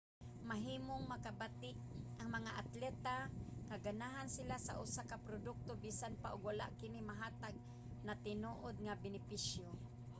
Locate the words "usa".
4.85-5.01